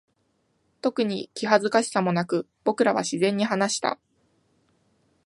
[0.81, 3.99] 特に気恥ずかしさもなく、僕らは自然に話した。